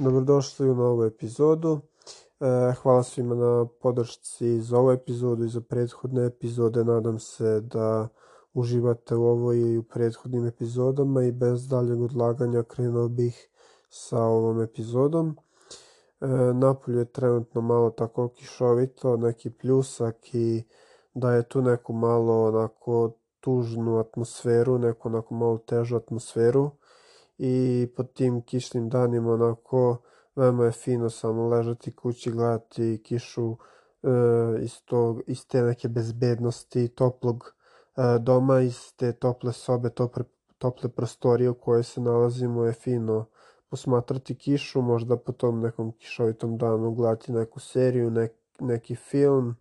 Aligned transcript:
Dobrodošli 0.00 0.70
u 0.70 0.74
novu 0.74 1.04
epizodu. 1.04 1.80
E, 2.40 2.74
hvala 2.82 3.02
svima 3.02 3.34
na 3.34 3.66
podršci 3.80 4.60
za 4.60 4.78
ovu 4.78 4.90
epizodu 4.90 5.44
i 5.44 5.48
za 5.48 5.60
prethodne 5.60 6.26
epizode. 6.26 6.84
Nadam 6.84 7.18
se 7.18 7.60
da 7.60 8.08
uživate 8.54 9.14
u 9.14 9.24
ovoj 9.24 9.58
i 9.58 9.78
u 9.78 9.82
prethodnim 9.82 10.46
epizodama 10.46 11.24
i 11.24 11.32
bez 11.32 11.68
daljeg 11.68 12.00
odlaganja 12.00 12.62
krenuo 12.62 13.08
bih 13.08 13.48
sa 13.88 14.22
ovom 14.22 14.62
epizodom. 14.62 15.36
E, 16.20 16.26
napolju 16.54 16.98
je 16.98 17.12
trenutno 17.12 17.60
malo 17.60 17.90
tako 17.90 18.28
kišovito, 18.28 19.16
neki 19.16 19.50
pljusak 19.50 20.34
i 20.34 20.64
da 21.14 21.32
je 21.32 21.48
tu 21.48 21.62
neku 21.62 21.92
malo 21.92 22.46
onako 22.46 23.12
tužnu 23.40 23.98
atmosferu, 23.98 24.78
neku 24.78 25.08
onako 25.08 25.34
malo 25.34 25.58
težu 25.58 25.96
atmosferu 25.96 26.70
i 27.38 27.88
pod 27.96 28.12
tim 28.12 28.42
kišnim 28.42 28.88
danima 28.88 29.32
onako 29.32 30.02
veoma 30.36 30.64
je 30.64 30.72
fino 30.72 31.10
samo 31.10 31.48
ležati 31.48 31.96
kući, 31.96 32.30
gledati 32.30 33.00
kišu 33.04 33.56
e, 34.02 34.08
iz, 34.60 34.82
tog, 34.84 35.20
iz 35.26 35.46
te 35.46 35.62
neke 35.62 35.88
bezbednosti, 35.88 36.88
toplog 36.88 37.54
e, 37.96 38.18
doma, 38.18 38.60
iz 38.60 38.92
te 38.96 39.12
tople 39.12 39.52
sobe, 39.52 39.90
tople, 39.90 40.24
tople 40.58 40.88
prostorije 40.88 41.50
u 41.50 41.54
kojoj 41.54 41.82
se 41.82 42.00
nalazimo 42.00 42.64
je 42.64 42.72
fino 42.72 43.26
posmatrati 43.70 44.34
kišu, 44.34 44.82
možda 44.82 45.16
po 45.16 45.32
tom 45.32 45.60
nekom 45.60 45.92
kišovitom 45.92 46.58
danu 46.58 46.94
gledati 46.94 47.32
neku 47.32 47.60
seriju, 47.60 48.10
nek, 48.10 48.32
neki 48.60 48.94
film 48.94 49.56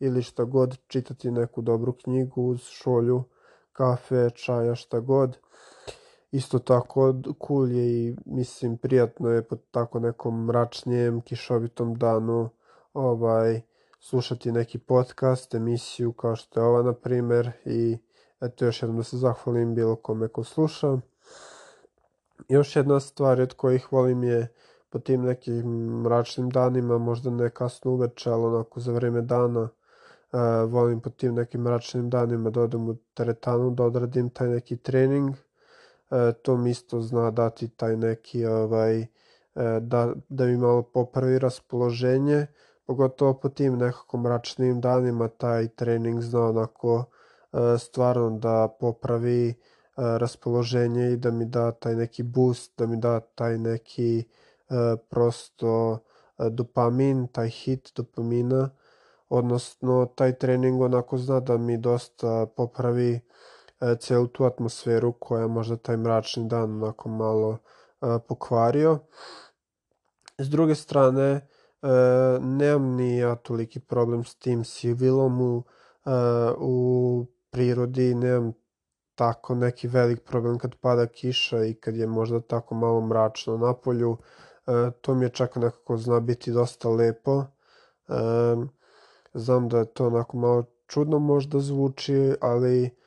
ili 0.00 0.22
šta 0.22 0.44
god, 0.44 0.78
čitati 0.86 1.30
neku 1.30 1.62
dobru 1.62 1.92
knjigu 1.92 2.42
uz 2.42 2.60
šolju, 2.60 3.24
kafe, 3.72 4.30
čaja, 4.30 4.74
šta 4.74 5.00
god 5.00 5.38
isto 6.32 6.58
tako 6.58 7.14
cool 7.46 7.70
je 7.70 8.08
i 8.08 8.16
mislim 8.24 8.76
prijatno 8.76 9.30
je 9.30 9.42
pod 9.42 9.60
tako 9.70 10.00
nekom 10.00 10.44
mračnijem 10.44 11.20
kišovitom 11.20 11.94
danu 11.94 12.48
ovaj 12.94 13.60
slušati 14.00 14.52
neki 14.52 14.78
podcast, 14.78 15.54
emisiju 15.54 16.12
kao 16.12 16.36
što 16.36 16.60
je 16.60 16.66
ova 16.66 16.82
na 16.82 16.92
primer 16.92 17.50
i 17.64 17.98
eto 18.40 18.64
još 18.64 18.82
jednom 18.82 18.96
da 18.96 19.02
se 19.02 19.16
zahvalim 19.16 19.74
bilo 19.74 19.96
kome 19.96 20.28
ko 20.28 20.44
sluša. 20.44 20.98
Još 22.48 22.76
jedna 22.76 23.00
stvar 23.00 23.40
od 23.40 23.54
kojih 23.54 23.92
volim 23.92 24.22
je 24.22 24.48
po 24.90 24.98
tim 24.98 25.22
nekim 25.22 25.66
mračnim 26.02 26.50
danima, 26.50 26.98
možda 26.98 27.30
ne 27.30 27.50
kasno 27.50 27.90
uveče, 27.90 28.30
ali 28.30 28.44
onako 28.44 28.80
za 28.80 28.92
vreme 28.92 29.22
dana, 29.22 29.60
uh, 29.62 30.72
volim 30.72 31.00
po 31.00 31.10
tim 31.10 31.34
nekim 31.34 31.60
mračnim 31.60 32.10
danima 32.10 32.50
da 32.50 32.60
odem 32.60 32.88
u 32.88 32.96
teretanu, 33.14 33.70
da 33.70 33.84
odradim 33.84 34.30
taj 34.30 34.48
neki 34.48 34.76
trening, 34.76 35.30
e, 35.30 35.51
to 36.42 36.56
mi 36.56 36.70
isto 36.70 37.00
zna 37.00 37.30
dati 37.30 37.68
taj 37.68 37.96
neki 37.96 38.46
ovaj 38.46 39.00
e, 39.00 39.06
da, 39.80 40.12
da 40.28 40.44
mi 40.44 40.56
malo 40.56 40.82
popravi 40.82 41.38
raspoloženje 41.38 42.46
pogotovo 42.86 43.34
po 43.34 43.48
tim 43.48 43.78
nekako 43.78 44.16
mračnim 44.16 44.80
danima 44.80 45.28
taj 45.28 45.68
trening 45.68 46.20
zna 46.20 46.40
onako 46.40 47.04
e, 47.52 47.78
stvarno 47.78 48.30
da 48.30 48.76
popravi 48.80 49.48
e, 49.48 49.54
raspoloženje 49.96 51.12
i 51.12 51.16
da 51.16 51.30
mi 51.30 51.44
da 51.44 51.72
taj 51.72 51.96
neki 51.96 52.22
boost, 52.22 52.72
da 52.78 52.86
mi 52.86 52.96
da 52.96 53.20
taj 53.20 53.58
neki 53.58 54.24
prosto 55.08 55.98
dopamin, 56.50 57.26
taj 57.26 57.48
hit 57.48 57.92
dopamina, 57.96 58.70
odnosno 59.28 60.06
taj 60.14 60.38
trening 60.38 60.80
onako 60.82 61.18
zna 61.18 61.40
da 61.40 61.58
mi 61.58 61.76
dosta 61.76 62.46
popravi 62.56 63.14
E, 63.14 63.20
celu 64.00 64.26
tu 64.26 64.44
atmosferu 64.44 65.12
koja 65.12 65.46
možda 65.46 65.76
taj 65.76 65.96
mračni 65.96 66.48
dan 66.48 66.82
onako 66.82 67.08
malo 67.08 67.58
e, 68.00 68.06
pokvario. 68.28 68.98
S 70.38 70.50
druge 70.50 70.74
strane, 70.74 71.28
e, 71.30 71.40
nemam 72.40 72.96
ni 72.96 73.16
ja 73.16 73.34
toliki 73.34 73.80
problem 73.80 74.24
s 74.24 74.34
tim 74.34 74.64
sivilom 74.64 75.40
u, 75.40 75.62
u 76.58 77.26
prirodi, 77.50 78.14
nemam 78.14 78.52
tako 79.14 79.54
neki 79.54 79.88
velik 79.88 80.24
problem 80.24 80.58
kad 80.58 80.74
pada 80.80 81.06
kiša 81.06 81.64
i 81.64 81.74
kad 81.74 81.96
je 81.96 82.06
možda 82.06 82.40
tako 82.40 82.74
malo 82.74 83.00
mračno 83.00 83.56
na 83.56 83.74
polju. 83.74 84.16
To 85.00 85.14
mi 85.14 85.24
je 85.24 85.30
čak 85.30 85.56
nekako 85.56 85.96
zna 85.96 86.20
biti 86.20 86.52
dosta 86.52 86.88
lepo. 86.88 87.44
Znam 89.34 89.68
da 89.68 89.78
je 89.78 89.84
to 89.84 90.06
onako 90.06 90.36
malo 90.36 90.64
čudno 90.86 91.18
možda 91.18 91.60
zvuči, 91.60 92.34
ali 92.40 93.01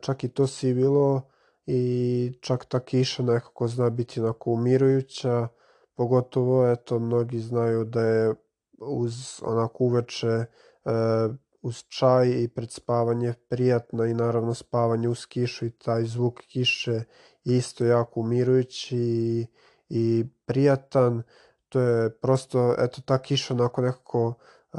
čak 0.00 0.24
i 0.24 0.28
to 0.28 0.46
sivilo 0.46 1.22
i 1.66 2.32
čak 2.40 2.64
ta 2.64 2.80
kiša 2.80 3.22
nekako 3.22 3.68
zna 3.68 3.90
biti 3.90 4.20
onako 4.20 4.50
umirujuća, 4.50 5.48
pogotovo 5.94 6.70
eto 6.70 6.98
mnogi 6.98 7.38
znaju 7.38 7.84
da 7.84 8.02
je 8.02 8.34
uz 8.78 9.40
onako 9.42 9.84
uveče 9.84 10.26
e, 10.26 10.46
uz 11.62 11.84
čaj 11.88 12.28
i 12.28 12.48
pred 12.48 12.70
spavanje 12.70 13.34
prijatno 13.48 14.04
i 14.04 14.14
naravno 14.14 14.54
spavanje 14.54 15.08
uz 15.08 15.26
kišu 15.26 15.66
i 15.66 15.70
taj 15.70 16.04
zvuk 16.04 16.40
kiše 16.40 17.04
isto 17.44 17.84
jako 17.84 18.20
umirujući 18.20 18.96
i, 18.98 19.46
i 19.88 20.24
prijatan. 20.46 21.22
To 21.68 21.80
je 21.80 22.10
prosto, 22.10 22.74
eto 22.78 23.02
ta 23.04 23.18
kiša 23.18 23.54
onako 23.54 23.82
nekako 23.82 24.34
e, 24.72 24.78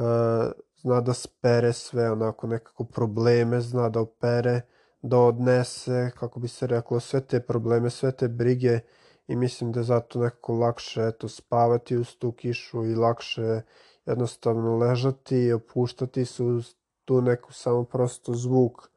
zna 0.76 1.00
da 1.00 1.14
spere 1.14 1.72
sve 1.72 2.10
onako 2.10 2.46
nekako 2.46 2.84
probleme, 2.84 3.60
zna 3.60 3.88
da 3.88 4.00
opere 4.00 4.60
da 5.02 5.18
odnese, 5.18 6.10
kako 6.18 6.40
bi 6.40 6.48
se 6.48 6.66
reklo, 6.66 7.00
sve 7.00 7.20
te 7.20 7.40
probleme, 7.40 7.90
sve 7.90 8.12
te 8.12 8.28
brige 8.28 8.80
i 9.26 9.36
mislim 9.36 9.72
da 9.72 9.80
je 9.80 9.84
zato 9.84 10.18
nekako 10.18 10.54
lakše 10.54 11.02
eto, 11.02 11.28
spavati 11.28 11.96
uz 11.96 12.16
tu 12.16 12.32
kišu 12.32 12.84
i 12.84 12.94
lakše 12.94 13.62
jednostavno 14.06 14.76
ležati 14.76 15.36
i 15.36 15.52
opuštati 15.52 16.24
se 16.24 16.42
uz 16.42 16.74
tu 17.04 17.20
neku 17.20 17.52
samo 17.52 17.84
prosto 17.84 18.34
zvuk 18.34 18.88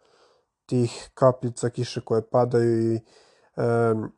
tih 0.65 1.09
kapljica 1.13 1.69
kiše 1.69 2.01
koje 2.01 2.21
padaju 2.21 2.94
i 2.94 2.99
um, 3.55 4.11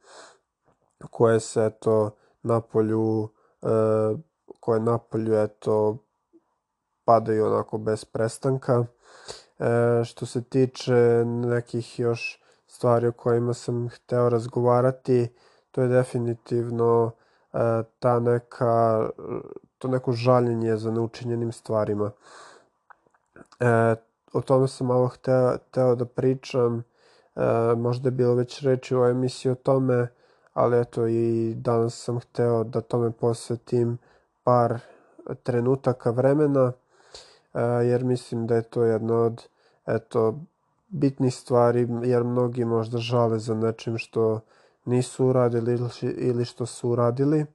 koje 1.11 1.39
se 1.39 1.65
eto 1.65 2.15
napolju 2.43 3.29
uh, 3.61 4.19
koje 4.59 4.79
napolju 4.79 5.33
eto 5.33 5.97
padaju 7.05 7.45
onako 7.45 7.77
bez 7.77 8.05
prestanka 8.05 8.85
E, 9.59 10.03
što 10.05 10.25
se 10.25 10.43
tiče 10.43 11.23
nekih 11.25 11.99
još 11.99 12.41
stvari 12.67 13.07
o 13.07 13.11
kojima 13.11 13.53
sam 13.53 13.89
hteo 13.89 14.29
razgovarati, 14.29 15.27
to 15.71 15.81
je 15.81 15.87
definitivno 15.87 17.11
e, 17.53 17.57
ta 17.99 18.19
neka, 18.19 19.09
to 19.77 19.87
neko 19.87 20.11
žaljenje 20.11 20.77
za 20.77 20.91
neučinjenim 20.91 21.51
stvarima. 21.51 22.11
E, 23.59 23.95
o 24.33 24.41
tome 24.41 24.67
sam 24.67 24.87
malo 24.87 25.07
hteo, 25.07 25.57
hteo 25.69 25.95
da 25.95 26.05
pričam, 26.05 26.83
e, 27.35 27.41
možda 27.75 28.07
je 28.07 28.11
bilo 28.11 28.35
već 28.35 28.61
reči 28.61 28.95
u 28.95 29.05
emisiji 29.05 29.51
o 29.51 29.55
tome, 29.55 30.07
ali 30.53 30.79
eto 30.79 31.07
i 31.07 31.53
danas 31.57 32.03
sam 32.03 32.19
hteo 32.19 32.63
da 32.63 32.81
tome 32.81 33.11
posvetim 33.11 33.97
par 34.43 34.79
trenutaka 35.43 36.11
vremena 36.11 36.71
jer 37.61 38.03
mislim 38.03 38.47
da 38.47 38.55
je 38.55 38.61
to 38.61 38.83
jedna 38.83 39.15
od 39.15 39.47
eto, 39.87 40.39
bitnih 40.87 41.35
stvari, 41.35 41.87
jer 42.03 42.23
mnogi 42.23 42.65
možda 42.65 42.97
žale 42.97 43.39
za 43.39 43.55
nečim 43.55 43.97
što 43.97 44.39
nisu 44.85 45.25
uradili 45.25 45.79
ili 46.01 46.45
što 46.45 46.65
su 46.65 46.89
uradili. 46.89 47.45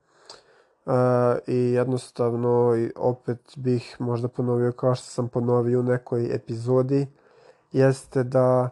Uh, 0.87 0.93
I 1.47 1.57
jednostavno, 1.57 2.77
opet 2.97 3.53
bih 3.57 3.97
možda 3.99 4.29
ponovio 4.29 4.73
kao 4.73 4.95
što 4.95 5.07
sam 5.07 5.29
ponovio 5.29 5.81
u 5.81 5.83
nekoj 5.83 6.35
epizodi, 6.35 7.07
jeste 7.73 8.25
da 8.25 8.71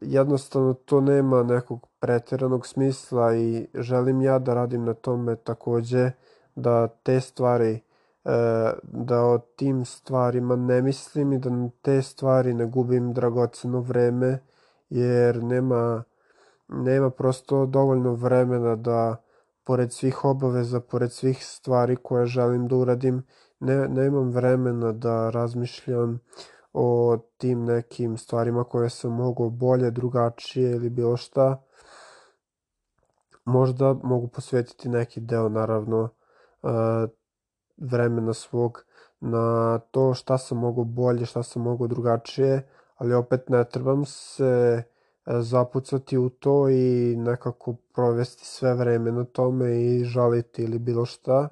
jednostavno 0.00 0.74
to 0.74 1.00
nema 1.00 1.42
nekog 1.42 1.86
pretjeranog 2.00 2.66
smisla 2.66 3.36
i 3.36 3.66
želim 3.74 4.22
ja 4.22 4.38
da 4.38 4.54
radim 4.54 4.84
na 4.84 4.94
tome 4.94 5.36
takođe 5.36 6.10
da 6.54 6.88
te 6.88 7.20
stvari 7.20 7.80
da 8.82 9.24
o 9.24 9.38
tim 9.56 9.84
stvarima 9.84 10.56
ne 10.56 10.82
mislim 10.82 11.32
i 11.32 11.38
da 11.38 11.50
na 11.50 11.70
te 11.82 12.02
stvari 12.02 12.54
ne 12.54 12.66
gubim 12.66 13.12
dragoceno 13.12 13.80
vreme, 13.80 14.38
jer 14.90 15.42
nema, 15.42 16.04
nema 16.68 17.10
prosto 17.10 17.66
dovoljno 17.66 18.14
vremena 18.14 18.76
da 18.76 19.16
pored 19.64 19.92
svih 19.92 20.24
obaveza, 20.24 20.80
pored 20.80 21.12
svih 21.12 21.44
stvari 21.46 21.96
koje 21.96 22.26
želim 22.26 22.68
da 22.68 22.76
uradim, 22.76 23.26
ne, 23.60 23.88
nemam 23.88 24.30
vremena 24.30 24.92
da 24.92 25.30
razmišljam 25.30 26.20
o 26.72 27.18
tim 27.36 27.64
nekim 27.64 28.16
stvarima 28.16 28.64
koje 28.64 28.90
sam 28.90 29.12
mogu 29.12 29.50
bolje, 29.50 29.90
drugačije 29.90 30.70
ili 30.70 30.90
bilo 30.90 31.16
šta. 31.16 31.62
Možda 33.44 33.94
mogu 34.02 34.28
posvetiti 34.28 34.88
neki 34.88 35.20
deo, 35.20 35.48
naravno, 35.48 36.08
vremena 37.78 38.34
svog 38.34 38.84
na 39.20 39.78
to 39.78 40.14
šta 40.14 40.38
sam 40.38 40.58
mogu 40.58 40.84
bolje, 40.84 41.26
šta 41.26 41.42
sam 41.42 41.62
mogu 41.62 41.86
drugačije, 41.86 42.68
ali 42.96 43.14
opet 43.14 43.48
ne 43.48 43.64
trebam 43.64 44.04
se 44.04 44.82
zapucati 45.26 46.18
u 46.18 46.28
to 46.28 46.68
i 46.68 47.16
nekako 47.16 47.74
provesti 47.94 48.46
sve 48.46 48.74
vreme 48.74 49.12
na 49.12 49.24
tome 49.24 49.82
i 49.82 50.04
žaliti 50.04 50.62
ili 50.62 50.78
bilo 50.78 51.04
šta, 51.04 51.48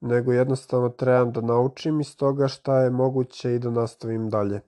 nego 0.00 0.32
jednostavno 0.32 0.88
trebam 0.88 1.32
da 1.32 1.40
naučim 1.40 2.00
iz 2.00 2.16
toga 2.16 2.48
šta 2.48 2.80
je 2.80 2.90
moguće 2.90 3.54
i 3.54 3.58
da 3.58 3.70
nastavim 3.70 4.30
dalje. 4.30 4.60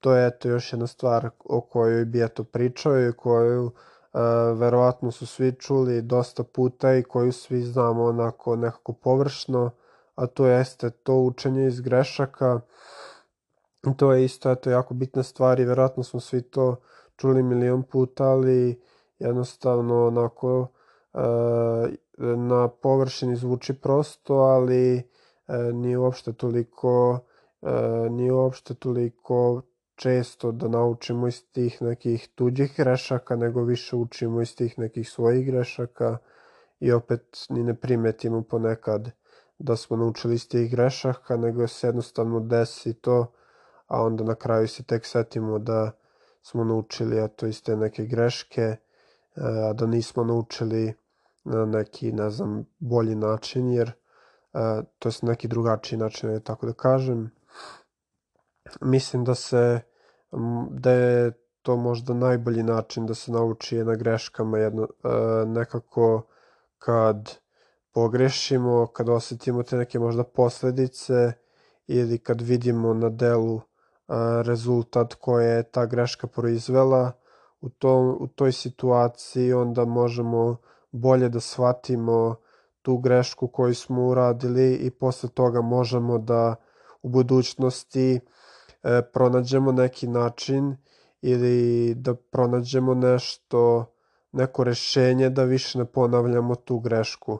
To 0.00 0.14
je 0.14 0.26
eto 0.26 0.48
još 0.48 0.72
jedna 0.72 0.86
stvar 0.86 1.30
o 1.44 1.60
kojoj 1.60 2.04
bi 2.04 2.24
eto 2.24 2.44
pričao 2.44 3.00
i 3.00 3.12
koju 3.12 3.70
e, 3.70 4.18
verovatno 4.54 5.10
su 5.10 5.26
svi 5.26 5.52
čuli 5.52 6.02
dosta 6.02 6.42
puta 6.42 6.94
i 6.94 7.02
koju 7.02 7.32
svi 7.32 7.62
znamo 7.62 8.04
onako 8.04 8.56
nekako 8.56 8.92
površno, 8.92 9.70
a 10.16 10.26
to 10.26 10.46
jeste 10.46 10.90
to 10.90 11.14
učenje 11.14 11.66
iz 11.66 11.80
grešaka. 11.80 12.60
To 13.96 14.12
je 14.12 14.24
isto 14.24 14.50
eto 14.50 14.70
jako 14.70 14.94
bitna 14.94 15.22
stvar 15.22 15.60
i 15.60 15.64
verovatno 15.64 16.02
smo 16.02 16.20
svi 16.20 16.42
to 16.42 16.76
čuli 17.16 17.42
milion 17.42 17.82
puta, 17.82 18.24
ali 18.24 18.80
jednostavno 19.18 20.06
onako 20.06 20.68
e, 21.14 21.18
na 22.36 22.68
površini 22.68 23.36
zvuči 23.36 23.74
prosto, 23.74 24.34
ali 24.34 24.96
e, 24.96 25.02
nije 25.72 25.98
uopšte 25.98 26.32
toliko 26.32 27.20
e, 27.62 27.70
nije 28.10 28.32
uopšte 28.32 28.74
toliko 28.74 29.62
često 29.94 30.52
da 30.52 30.68
naučimo 30.68 31.28
iz 31.28 31.44
tih 31.52 31.82
nekih 31.82 32.28
tuđih 32.34 32.74
grešaka, 32.76 33.36
nego 33.36 33.62
više 33.62 33.96
učimo 33.96 34.42
iz 34.42 34.56
tih 34.56 34.78
nekih 34.78 35.10
svojih 35.10 35.46
grešaka 35.46 36.18
i 36.80 36.92
opet 36.92 37.46
ni 37.48 37.62
ne 37.62 37.74
primetimo 37.74 38.42
ponekad 38.42 39.10
da 39.58 39.76
smo 39.76 39.96
naučili 39.96 40.34
iz 40.34 40.48
tih 40.48 40.70
grešaka, 40.70 41.36
nego 41.36 41.68
se 41.68 41.86
jednostavno 41.86 42.40
desi 42.40 42.94
to, 42.94 43.32
a 43.86 44.02
onda 44.02 44.24
na 44.24 44.34
kraju 44.34 44.68
se 44.68 44.82
tek 44.82 45.06
setimo 45.06 45.58
da 45.58 45.90
smo 46.42 46.64
naučili 46.64 47.24
eto 47.24 47.46
iz 47.46 47.62
te 47.62 47.76
neke 47.76 48.06
greške, 48.06 48.62
e, 48.62 48.76
a 49.36 49.72
da 49.72 49.86
nismo 49.86 50.24
naučili 50.24 50.94
na 51.44 51.66
neki, 51.66 52.12
ne 52.12 52.30
znam, 52.30 52.64
bolji 52.78 53.14
način, 53.14 53.72
jer 53.72 53.88
e, 53.88 54.82
to 54.98 55.08
je 55.08 55.12
neki 55.22 55.48
drugačiji 55.48 55.98
način, 55.98 56.40
tako 56.40 56.66
da 56.66 56.72
kažem. 56.72 57.30
Mislim 58.80 59.24
da 59.24 59.34
se, 59.34 59.80
da 60.70 60.90
je 60.90 61.32
to 61.62 61.76
možda 61.76 62.14
najbolji 62.14 62.62
način 62.62 63.06
da 63.06 63.14
se 63.14 63.32
nauči 63.32 63.84
na 63.84 63.94
greškama 63.94 64.58
jedno, 64.58 64.82
e, 64.82 65.08
nekako 65.46 66.26
kad 66.78 67.38
pogrešimo, 67.96 68.86
kad 68.86 69.08
osetimo 69.08 69.62
te 69.62 69.76
neke 69.76 69.98
možda 69.98 70.24
posledice 70.24 71.32
ili 71.86 72.18
kad 72.18 72.40
vidimo 72.40 72.94
na 72.94 73.08
delu 73.08 73.60
rezultat 74.42 75.14
koje 75.14 75.56
je 75.56 75.62
ta 75.62 75.86
greška 75.86 76.26
proizvela, 76.26 77.12
u, 77.60 77.68
to, 77.68 78.16
u 78.20 78.26
toj 78.26 78.52
situaciji 78.52 79.52
onda 79.52 79.84
možemo 79.84 80.56
bolje 80.92 81.28
da 81.28 81.40
shvatimo 81.40 82.36
tu 82.82 82.98
grešku 82.98 83.48
koju 83.48 83.74
smo 83.74 84.06
uradili 84.06 84.74
i 84.74 84.90
posle 84.90 85.28
toga 85.28 85.60
možemo 85.60 86.18
da 86.18 86.54
u 87.02 87.08
budućnosti 87.08 88.20
e, 88.82 89.02
pronađemo 89.12 89.72
neki 89.72 90.06
način 90.08 90.76
ili 91.22 91.94
da 91.94 92.14
pronađemo 92.14 92.94
nešto, 92.94 93.92
neko 94.32 94.64
rešenje 94.64 95.30
da 95.30 95.44
više 95.44 95.78
ne 95.78 95.84
ponavljamo 95.84 96.54
tu 96.54 96.78
grešku. 96.78 97.38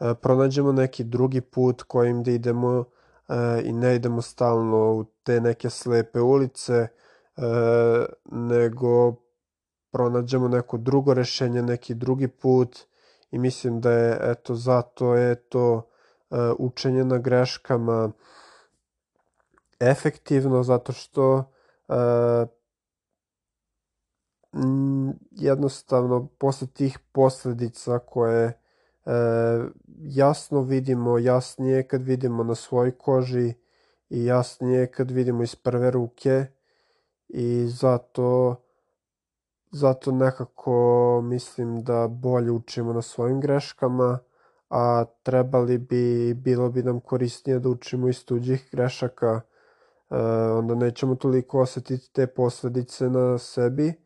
E, 0.00 0.14
pronađemo 0.14 0.72
neki 0.72 1.04
drugi 1.04 1.40
put 1.40 1.82
kojim 1.82 2.22
da 2.22 2.30
idemo 2.30 2.84
e, 3.28 3.62
i 3.64 3.72
ne 3.72 3.94
idemo 3.96 4.22
stalno 4.22 4.92
u 4.94 5.04
te 5.04 5.40
neke 5.40 5.70
slepe 5.70 6.20
ulice, 6.20 6.74
e, 6.74 6.88
nego 8.24 9.14
pronađemo 9.90 10.48
neko 10.48 10.76
drugo 10.76 11.14
rešenje, 11.14 11.62
neki 11.62 11.94
drugi 11.94 12.28
put 12.28 12.78
i 13.30 13.38
mislim 13.38 13.80
da 13.80 13.92
je 13.92 14.18
eto 14.20 14.54
zato 14.54 15.14
je 15.14 15.34
to 15.34 15.88
učenje 16.58 17.04
na 17.04 17.18
greškama 17.18 18.10
efektivno 19.80 20.62
zato 20.62 20.92
što 20.92 21.52
jednostavno 25.30 26.26
posle 26.38 26.66
tih 26.66 26.98
posledica 27.12 27.98
koje 27.98 28.60
jasno 29.98 30.60
vidimo, 30.62 31.18
jasnije 31.18 31.88
kad 31.88 32.02
vidimo 32.02 32.44
na 32.44 32.54
svojoj 32.54 32.98
koži 32.98 33.54
i 34.10 34.24
jasnije 34.24 34.86
kad 34.86 35.10
vidimo 35.10 35.42
iz 35.42 35.54
prve 35.54 35.90
ruke 35.90 36.46
i 37.28 37.66
zato 37.66 38.56
zato 39.70 40.12
nekako 40.12 41.20
mislim 41.24 41.82
da 41.82 42.08
bolje 42.08 42.50
učimo 42.50 42.92
na 42.92 43.02
svojim 43.02 43.40
greškama, 43.40 44.18
a 44.70 45.04
trebali 45.22 45.78
bi, 45.78 46.34
bilo 46.34 46.68
bi 46.70 46.82
nam 46.82 47.00
korisnije 47.00 47.58
da 47.58 47.68
učimo 47.68 48.08
iz 48.08 48.24
tuđih 48.24 48.68
grešaka, 48.72 49.40
e, 50.10 50.16
onda 50.58 50.74
nećemo 50.74 51.14
toliko 51.14 51.60
osetiti 51.60 52.12
te 52.12 52.26
posledice 52.26 53.10
na 53.10 53.38
sebi 53.38 54.05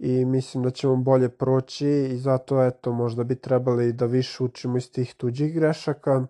i 0.00 0.24
mislim 0.24 0.62
da 0.64 0.70
ćemo 0.70 0.96
bolje 0.96 1.28
proći 1.28 1.88
i 1.88 2.16
zato 2.16 2.64
eto 2.64 2.92
možda 2.92 3.24
bi 3.24 3.34
trebali 3.36 3.92
da 3.92 4.06
više 4.06 4.44
učimo 4.44 4.76
iz 4.78 4.92
tih 4.92 5.14
tuđih 5.14 5.54
grešaka 5.54 6.26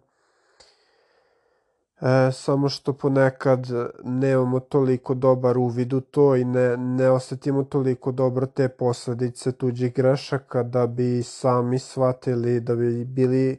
E, 2.00 2.32
samo 2.32 2.68
što 2.68 2.92
ponekad 2.92 3.66
nemamo 4.04 4.60
toliko 4.60 5.14
dobar 5.14 5.58
uvid 5.58 5.92
u 5.92 6.00
to 6.00 6.36
i 6.36 6.44
ne, 6.44 6.76
ne 6.76 7.10
osetimo 7.10 7.64
toliko 7.64 8.12
dobro 8.12 8.46
te 8.46 8.68
posledice 8.68 9.52
tuđih 9.52 9.94
grešaka 9.94 10.62
da 10.62 10.86
bi 10.86 11.22
sami 11.22 11.78
shvatili, 11.78 12.60
da 12.60 12.76
bi 12.76 13.04
bili 13.04 13.50
e, 13.50 13.58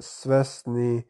svesni 0.00 0.96
e, 0.98 1.02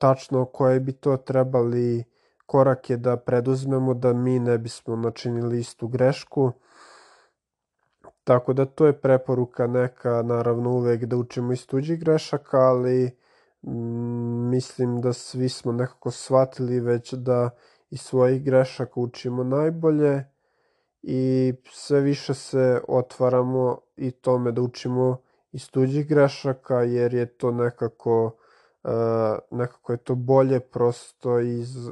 tačno 0.00 0.44
koje 0.44 0.80
bi 0.80 0.92
to 0.92 1.16
trebali 1.16 2.04
korake 2.46 2.96
da 2.96 3.16
preduzmemo 3.16 3.94
da 3.94 4.12
mi 4.12 4.38
ne 4.38 4.58
bismo 4.58 4.96
načinili 4.96 5.60
istu 5.60 5.88
grešku. 5.88 6.52
Tako 8.24 8.52
da 8.52 8.64
to 8.64 8.86
je 8.86 9.00
preporuka 9.00 9.66
neka, 9.66 10.22
naravno 10.22 10.70
uvek 10.70 11.04
da 11.04 11.16
učimo 11.16 11.52
iz 11.52 11.66
tuđih 11.66 12.00
grešaka, 12.00 12.58
ali 12.58 13.22
Mm, 13.62 14.50
mislim 14.50 15.00
da 15.00 15.12
svi 15.12 15.48
smo 15.48 15.72
nekako 15.72 16.10
shvatili 16.10 16.80
već 16.80 17.12
da 17.12 17.50
iz 17.90 18.00
svojih 18.00 18.44
grešaka 18.44 19.00
učimo 19.00 19.44
najbolje 19.44 20.24
i 21.02 21.54
sve 21.72 22.00
više 22.00 22.34
se 22.34 22.80
otvaramo 22.88 23.78
i 23.96 24.10
tome 24.10 24.52
da 24.52 24.62
učimo 24.62 25.16
iz 25.52 25.70
tuđih 25.70 26.08
grešaka 26.08 26.82
jer 26.82 27.14
je 27.14 27.26
to 27.26 27.50
nekako 27.50 28.36
uh, 28.84 28.90
nekako 29.50 29.92
je 29.92 29.98
to 29.98 30.14
bolje 30.14 30.60
prosto 30.60 31.40
iz 31.40 31.90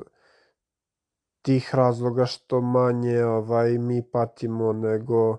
tih 1.43 1.75
razloga 1.75 2.26
što 2.26 2.61
manje 2.61 3.25
ovaj 3.25 3.78
mi 3.78 4.02
patimo 4.12 4.73
nego 4.73 5.38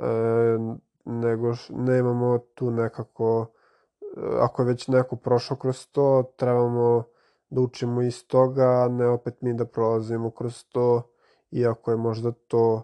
uh, 0.00 0.76
nego 1.04 1.54
nemamo 1.70 2.38
tu 2.54 2.70
nekako 2.70 3.46
ako 4.40 4.62
je 4.62 4.66
već 4.66 4.88
neko 4.88 5.16
prošao 5.16 5.56
kroz 5.56 5.86
to, 5.86 6.32
trebamo 6.36 7.04
da 7.50 7.60
učimo 7.60 8.02
iz 8.02 8.26
toga, 8.26 8.88
ne 8.88 9.08
opet 9.08 9.42
mi 9.42 9.54
da 9.54 9.64
prolazimo 9.64 10.30
kroz 10.30 10.64
to, 10.64 11.02
iako 11.50 11.90
je 11.90 11.96
možda 11.96 12.32
to 12.32 12.82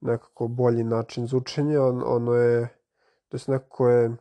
nekako 0.00 0.48
bolji 0.48 0.84
način 0.84 1.26
za 1.26 1.36
učenje, 1.36 1.78
on, 1.78 2.02
ono 2.06 2.34
je, 2.34 2.68
to 3.28 3.36
je 3.36 3.40
nekako 3.46 3.88
je, 3.88 4.16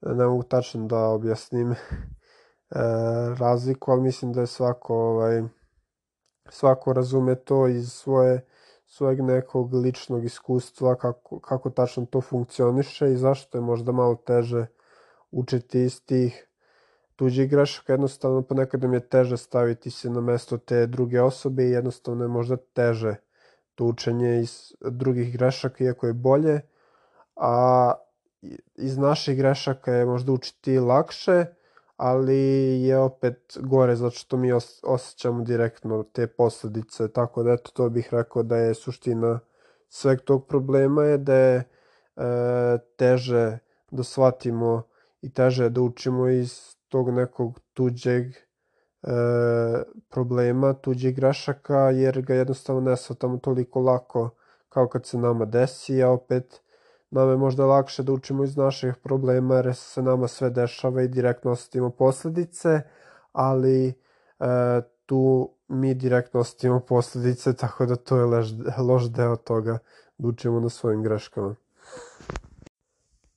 ne 0.00 0.26
mogu 0.26 0.42
tačno 0.42 0.86
da 0.86 1.08
objasnim 1.08 1.72
e, 1.72 1.76
razliku, 3.38 3.90
ali 3.90 4.02
mislim 4.02 4.32
da 4.32 4.40
je 4.40 4.46
svako, 4.46 4.94
ovaj, 4.94 5.42
svako 6.48 6.92
razume 6.92 7.34
to 7.34 7.68
iz 7.68 7.92
svoje, 7.92 8.46
svojeg 8.90 9.20
nekog 9.20 9.74
ličnog 9.74 10.24
iskustva, 10.24 10.96
kako, 10.96 11.38
kako 11.38 11.70
tačno 11.70 12.06
to 12.06 12.20
funkcioniše 12.20 13.12
i 13.12 13.16
zašto 13.16 13.58
je 13.58 13.62
možda 13.62 13.92
malo 13.92 14.14
teže 14.14 14.66
učiti 15.30 15.82
iz 15.82 16.04
tih 16.04 16.46
tuđih 17.16 17.50
grešaka, 17.50 17.92
jednostavno 17.92 18.42
ponekad 18.42 18.84
mi 18.84 18.96
je 18.96 19.08
teže 19.08 19.36
staviti 19.36 19.90
se 19.90 20.10
na 20.10 20.20
mesto 20.20 20.58
te 20.58 20.86
druge 20.86 21.20
osobe 21.22 21.64
i 21.64 21.70
jednostavno 21.70 22.24
je 22.24 22.28
možda 22.28 22.56
teže 22.56 23.14
to 23.74 23.84
učenje 23.84 24.40
iz 24.40 24.74
drugih 24.80 25.32
grešaka, 25.32 25.84
iako 25.84 26.06
je 26.06 26.12
bolje, 26.12 26.60
a 27.36 27.92
iz 28.76 28.98
naših 28.98 29.36
grešaka 29.36 29.92
je 29.92 30.06
možda 30.06 30.32
učiti 30.32 30.78
lakše, 30.78 31.46
ali 32.02 32.36
je 32.82 32.98
opet 32.98 33.58
gore 33.60 33.96
zato 33.96 34.16
što 34.16 34.36
mi 34.36 34.52
osjećamo 34.82 35.42
direktno 35.44 36.02
te 36.02 36.26
posledice, 36.26 37.08
tako 37.12 37.42
da 37.42 37.52
eto 37.52 37.70
to 37.74 37.88
bih 37.88 38.08
rekao 38.12 38.42
da 38.42 38.56
je 38.56 38.74
suština 38.74 39.40
sveg 39.88 40.20
tog 40.20 40.46
problema 40.46 41.04
je 41.04 41.18
da 41.18 41.34
je 41.34 41.56
e, 41.56 41.64
teže 42.96 43.58
da 43.90 44.02
shvatimo 44.02 44.82
i 45.22 45.32
teže 45.32 45.68
da 45.68 45.80
učimo 45.80 46.28
iz 46.28 46.76
tog 46.88 47.10
nekog 47.10 47.60
tuđeg 47.74 48.26
e, 48.26 48.36
problema, 50.10 50.72
tuđeg 50.72 51.14
grešaka, 51.14 51.90
jer 51.90 52.22
ga 52.22 52.34
jednostavno 52.34 52.80
ne 52.80 52.96
shvatamo 52.96 53.38
toliko 53.38 53.80
lako 53.80 54.30
kao 54.68 54.88
kad 54.88 55.06
se 55.06 55.18
nama 55.18 55.44
desi, 55.44 56.02
a 56.02 56.10
opet 56.10 56.62
nam 57.10 57.30
je 57.30 57.36
možda 57.36 57.66
lakše 57.66 58.02
da 58.02 58.12
učimo 58.12 58.44
iz 58.44 58.56
naših 58.56 58.94
problema 59.02 59.56
jer 59.56 59.74
se 59.74 60.02
nama 60.02 60.28
sve 60.28 60.50
dešava 60.50 61.02
i 61.02 61.08
direktno 61.08 61.50
osetimo 61.50 61.90
posledice, 61.90 62.80
ali 63.32 63.88
e, 63.88 63.94
tu 65.06 65.50
mi 65.68 65.94
direktno 65.94 66.40
osetimo 66.40 66.80
posledice, 66.80 67.52
tako 67.52 67.86
da 67.86 67.96
to 67.96 68.16
je 68.16 68.24
loš, 68.24 68.48
loš 68.78 69.04
deo 69.04 69.36
toga 69.36 69.78
da 70.18 70.28
učimo 70.28 70.60
na 70.60 70.68
svojim 70.68 71.02
greškama. 71.02 71.54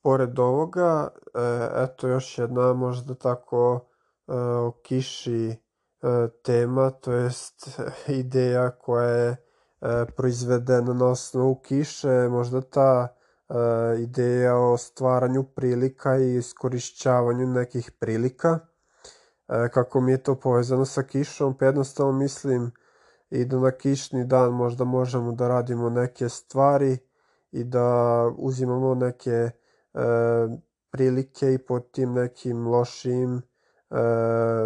Pored 0.02 0.40
ovoga, 0.40 1.08
e, 1.34 1.70
eto 1.84 2.08
još 2.08 2.38
jedna 2.38 2.74
možda 2.74 3.16
tako 3.16 3.86
e, 4.28 4.34
o 4.36 4.72
kiši 4.84 5.50
e, 5.50 5.56
tema, 6.44 6.90
to 6.90 7.12
jest 7.12 7.80
ideja 8.08 8.72
koja 8.72 9.10
je 9.10 9.36
proizvedena 10.16 10.94
na 10.94 11.06
osnovu 11.06 11.56
kiše, 11.56 12.28
možda 12.30 12.62
ta 12.62 13.16
ideja 14.00 14.56
o 14.58 14.78
stvaranju 14.78 15.44
prilika 15.44 16.18
i 16.18 16.36
iskorišćavanju 16.36 17.48
nekih 17.48 17.92
prilika. 17.92 18.60
Kako 19.74 20.02
mi 20.02 20.12
je 20.12 20.24
to 20.24 20.36
povezano 20.36 20.86
sa 20.86 21.04
kišom, 21.04 21.58
pa 21.58 21.66
jednostavno 21.66 22.12
mislim 22.12 22.72
i 23.34 23.46
da 23.46 23.58
na 23.60 23.72
kišni 23.72 24.26
dan 24.26 24.52
možda 24.54 24.84
možemo 24.84 25.32
da 25.32 25.48
radimo 25.48 25.90
neke 25.90 26.30
stvari 26.30 26.98
i 27.52 27.64
da 27.64 27.88
uzimamo 28.38 28.96
neke 28.96 29.32
e, 29.32 29.52
prilike 30.92 31.54
i 31.54 31.58
pod 31.58 31.92
tim 31.92 32.14
nekim 32.14 32.68
lošim 32.68 33.38
e, 33.38 33.42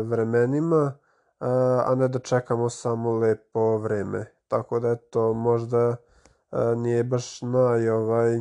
vremenima, 0.03 0.93
e, 0.93 1.45
a 1.85 1.95
ne 1.95 2.07
da 2.07 2.19
čekamo 2.19 2.69
samo 2.69 3.11
lepo 3.11 3.77
vreme. 3.77 4.25
Tako 4.47 4.79
da 4.79 4.91
eto, 4.91 5.33
možda 5.33 5.95
e, 6.51 6.75
nije 6.75 7.03
baš 7.03 7.41
naj 7.41 7.89
ovaj 7.89 8.39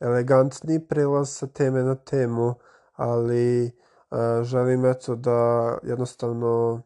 elegantni 0.00 0.80
prelaz 0.88 1.30
sa 1.30 1.46
teme 1.46 1.82
na 1.82 1.94
temu, 1.94 2.54
ali 2.92 3.66
e, 3.66 3.70
želim 4.42 4.84
eto 4.86 5.14
da 5.14 5.78
jednostavno 5.82 6.82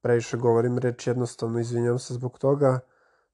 previše 0.00 0.36
govorim 0.36 0.78
reč 0.78 1.06
jednostavno 1.06 1.60
izvinjam 1.60 1.98
se 1.98 2.14
zbog 2.14 2.38
toga. 2.38 2.80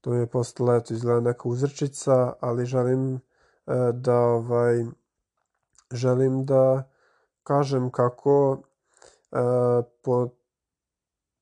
To 0.01 0.11
mi 0.11 0.19
je 0.19 0.27
postala 0.27 0.77
eto 0.77 0.95
izgleda 0.95 1.21
neka 1.21 1.49
uzrčica 1.49 2.33
ali 2.41 2.67
želim 2.67 3.15
e, 3.15 3.21
da 3.93 4.19
ovaj 4.19 4.85
želim 5.93 6.45
da 6.45 6.91
kažem 7.43 7.91
kako 7.91 8.59
e, 9.33 9.37
po 10.03 10.29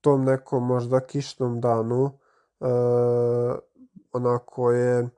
tom 0.01 0.25
nekom 0.25 0.67
možda 0.67 1.01
kišnom 1.01 1.61
danu 1.61 2.11
e, 2.61 2.67
onako 4.13 4.71
je 4.73 5.09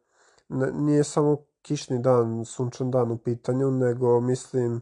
nije 0.72 1.04
samo 1.04 1.36
kišni 1.64 1.98
dan, 1.98 2.44
sunčan 2.44 2.90
dan 2.90 3.10
u 3.10 3.16
pitanju, 3.18 3.70
nego 3.70 4.20
mislim 4.20 4.76
e, 4.76 4.80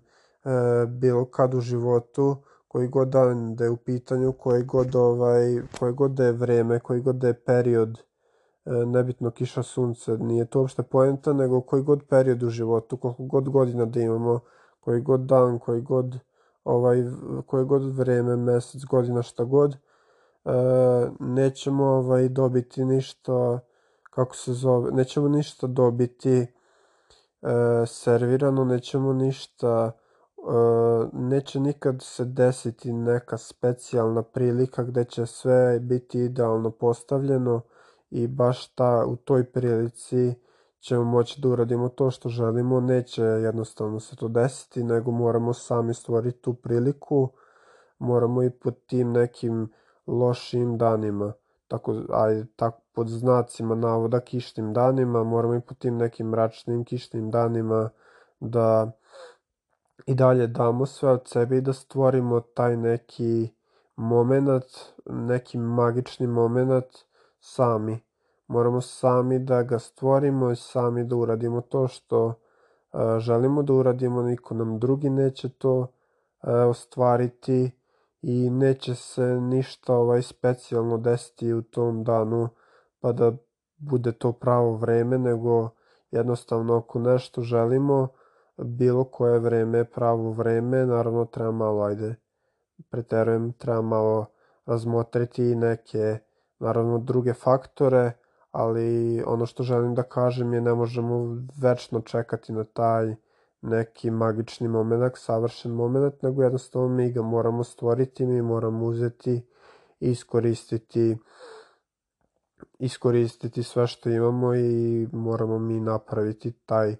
bilo 0.86 1.24
kad 1.24 1.54
u 1.54 1.60
životu, 1.60 2.36
koji 2.68 2.88
god 2.88 3.08
dan 3.08 3.54
da 3.54 3.64
je 3.64 3.70
u 3.70 3.76
pitanju, 3.76 4.32
koji 4.32 4.62
god, 4.62 4.96
ovaj, 4.96 5.62
koji 5.78 5.92
god 5.92 6.10
da 6.10 6.24
je 6.24 6.32
vreme, 6.32 6.80
koji 6.80 7.00
god 7.00 7.16
da 7.16 7.26
je 7.26 7.40
period, 7.44 7.98
e, 8.64 8.70
nebitno 8.86 9.30
kiša 9.30 9.62
sunce, 9.62 10.16
nije 10.18 10.44
to 10.44 10.60
uopšte 10.60 10.82
poenta, 10.82 11.32
nego 11.32 11.60
koji 11.60 11.82
god 11.82 12.02
period 12.08 12.42
u 12.42 12.50
životu, 12.50 12.96
koliko 12.96 13.22
god 13.22 13.48
godina 13.48 13.84
da 13.84 14.00
imamo, 14.00 14.40
koji 14.80 15.00
god 15.00 15.20
dan, 15.20 15.58
koji 15.58 15.80
god, 15.80 16.18
ovaj, 16.64 17.04
koji 17.46 17.64
god 17.64 17.96
vreme, 17.96 18.36
mesec, 18.36 18.84
godina, 18.84 19.22
šta 19.22 19.44
god, 19.44 19.74
e, 19.74 19.78
nećemo 21.20 21.84
ovaj, 21.84 22.28
dobiti 22.28 22.84
ništa, 22.84 23.60
kako 24.10 24.36
se 24.36 24.52
zove, 24.52 24.90
nećemo 24.90 25.28
ništa 25.28 25.66
dobiti 25.66 26.46
servirano, 27.86 28.64
nećemo 28.64 29.12
ništa, 29.12 29.92
e, 29.92 30.42
neće 31.12 31.60
nikad 31.60 32.02
se 32.02 32.24
desiti 32.24 32.92
neka 32.92 33.38
specijalna 33.38 34.22
prilika 34.22 34.82
gde 34.82 35.04
će 35.04 35.26
sve 35.26 35.80
biti 35.80 36.18
idealno 36.18 36.70
postavljeno 36.70 37.60
i 38.10 38.26
baš 38.26 38.66
ta, 38.66 39.04
u 39.06 39.16
toj 39.16 39.44
prilici 39.44 40.34
ćemo 40.80 41.04
moći 41.04 41.40
da 41.40 41.48
uradimo 41.48 41.88
to 41.88 42.10
što 42.10 42.28
želimo, 42.28 42.80
neće 42.80 43.22
jednostavno 43.22 44.00
se 44.00 44.16
to 44.16 44.28
desiti, 44.28 44.84
nego 44.84 45.10
moramo 45.10 45.52
sami 45.52 45.94
stvoriti 45.94 46.38
tu 46.38 46.54
priliku, 46.54 47.28
moramo 47.98 48.42
i 48.42 48.50
pod 48.50 48.86
tim 48.86 49.12
nekim 49.12 49.72
lošim 50.06 50.78
danima. 50.78 51.32
Tako, 51.68 51.94
aj, 52.10 52.44
tako 52.56 52.81
pod 52.92 53.08
znacima 53.08 53.74
navoda 53.74 54.20
kišnim 54.20 54.72
danima, 54.72 55.24
moramo 55.24 55.54
i 55.54 55.60
po 55.60 55.74
tim 55.74 55.96
nekim 55.96 56.26
mračnim 56.26 56.84
kišnim 56.84 57.30
danima 57.30 57.90
da 58.40 58.92
i 60.06 60.14
dalje 60.14 60.46
damo 60.46 60.86
sve 60.86 61.10
od 61.10 61.28
sebe 61.28 61.56
i 61.56 61.60
da 61.60 61.72
stvorimo 61.72 62.40
taj 62.40 62.76
neki 62.76 63.48
moment, 63.96 64.64
neki 65.06 65.58
magični 65.58 66.26
moment 66.26 66.98
sami. 67.40 68.00
Moramo 68.46 68.80
sami 68.80 69.38
da 69.38 69.62
ga 69.62 69.78
stvorimo 69.78 70.50
i 70.50 70.56
sami 70.56 71.04
da 71.04 71.16
uradimo 71.16 71.60
to 71.60 71.88
što 71.88 72.26
uh, 72.26 73.00
želimo 73.18 73.62
da 73.62 73.72
uradimo, 73.72 74.22
niko 74.22 74.54
nam 74.54 74.78
drugi 74.78 75.10
neće 75.10 75.48
to 75.48 75.78
uh, 75.78 75.88
ostvariti 76.68 77.70
i 78.22 78.50
neće 78.50 78.94
se 78.94 79.40
ništa 79.40 79.94
ovaj 79.94 80.22
specijalno 80.22 80.98
desiti 80.98 81.52
u 81.52 81.62
tom 81.62 82.04
danu 82.04 82.48
pa 83.02 83.12
da 83.12 83.32
bude 83.76 84.12
to 84.12 84.32
pravo 84.32 84.76
vreme, 84.76 85.18
nego 85.18 85.70
jednostavno 86.10 86.76
ako 86.76 86.98
nešto 86.98 87.42
želimo, 87.42 88.08
bilo 88.56 89.04
koje 89.04 89.38
vreme 89.38 89.84
pravo 89.84 90.30
vreme, 90.30 90.86
naravno 90.86 91.24
treba 91.24 91.50
malo, 91.50 91.82
ajde, 91.82 92.14
preterujem, 92.90 93.52
treba 93.52 93.82
malo 93.82 94.26
razmotriti 94.66 95.42
neke, 95.42 96.18
naravno, 96.58 96.98
druge 96.98 97.34
faktore, 97.34 98.12
ali 98.50 99.22
ono 99.26 99.46
što 99.46 99.62
želim 99.62 99.94
da 99.94 100.02
kažem 100.02 100.52
je 100.52 100.60
ne 100.60 100.74
možemo 100.74 101.36
večno 101.60 102.00
čekati 102.00 102.52
na 102.52 102.64
taj 102.64 103.14
neki 103.62 104.10
magični 104.10 104.68
moment, 104.68 105.16
savršen 105.16 105.72
moment, 105.72 106.22
nego 106.22 106.42
jednostavno 106.42 106.88
mi 106.88 107.12
ga 107.12 107.22
moramo 107.22 107.64
stvoriti, 107.64 108.26
mi 108.26 108.42
moramo 108.42 108.86
uzeti 108.86 109.46
i 110.00 110.10
iskoristiti 110.10 111.16
iskoristiti 112.78 113.62
sve 113.62 113.86
što 113.86 114.10
imamo 114.10 114.54
i 114.54 115.08
moramo 115.12 115.58
mi 115.58 115.80
napraviti 115.80 116.52
taj 116.52 116.90
e, 116.90 116.96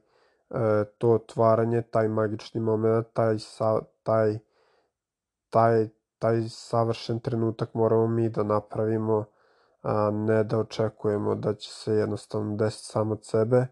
to 0.99 1.11
otvaranje, 1.11 1.83
taj 1.83 2.09
magični 2.09 2.61
moment, 2.61 3.07
taj, 3.13 3.39
sa, 3.39 3.79
taj, 4.03 4.39
taj, 5.51 5.89
taj 6.19 6.43
savršen 6.49 7.21
trenutak 7.21 7.75
moramo 7.75 8.07
mi 8.07 8.29
da 8.29 8.43
napravimo, 8.43 9.25
a 9.83 10.11
ne 10.11 10.45
da 10.45 10.59
očekujemo 10.59 11.35
da 11.35 11.55
će 11.55 11.71
se 11.71 11.95
jednostavno 11.95 12.57
desiti 12.57 12.87
samo 12.87 13.13
od 13.13 13.25
sebe. 13.25 13.67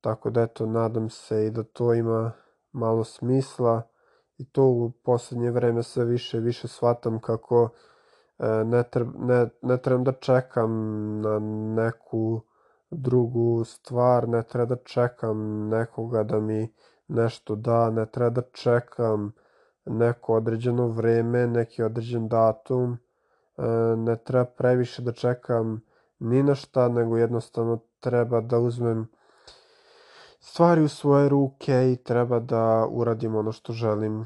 Tako 0.00 0.30
da 0.30 0.42
eto, 0.42 0.66
nadam 0.66 1.10
se 1.10 1.46
i 1.46 1.50
da 1.50 1.62
to 1.62 1.94
ima 1.94 2.32
malo 2.72 3.04
smisla 3.04 3.82
i 4.38 4.44
to 4.44 4.64
u 4.64 4.90
poslednje 4.90 5.50
vreme 5.50 5.82
sve 5.82 6.04
više 6.04 6.38
više 6.38 6.68
shvatam 6.68 7.20
kako 7.20 7.68
ne, 8.64 8.82
treb, 8.82 9.08
ne, 9.18 9.48
ne 9.62 9.76
trebam 9.76 10.04
da 10.04 10.12
čekam 10.12 10.70
na 11.20 11.38
neku 11.82 12.40
drugu 12.90 13.64
stvar, 13.64 14.28
ne 14.28 14.42
treba 14.42 14.74
da 14.74 14.76
čekam 14.76 15.68
nekoga 15.68 16.22
da 16.22 16.40
mi 16.40 16.72
nešto 17.08 17.56
da, 17.56 17.90
ne 17.90 18.06
treba 18.06 18.30
da 18.30 18.42
čekam 18.52 19.32
neko 19.84 20.34
određeno 20.34 20.88
vreme, 20.88 21.46
neki 21.46 21.82
određen 21.82 22.28
datum, 22.28 22.92
e, 22.92 23.62
ne 23.96 24.16
treba 24.16 24.44
previše 24.44 25.02
da 25.02 25.12
čekam 25.12 25.80
ni 26.18 26.42
na 26.42 26.54
šta, 26.54 26.88
nego 26.88 27.16
jednostavno 27.16 27.78
treba 28.00 28.40
da 28.40 28.58
uzmem 28.58 29.08
stvari 30.40 30.82
u 30.82 30.88
svoje 30.88 31.28
ruke 31.28 31.92
i 31.92 31.96
treba 31.96 32.40
da 32.40 32.86
uradim 32.90 33.36
ono 33.36 33.52
što 33.52 33.72
želim. 33.72 34.24